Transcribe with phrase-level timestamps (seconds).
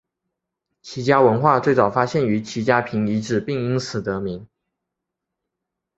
[0.81, 4.47] 齐家文化最早发现于齐家坪遗址并因此得名。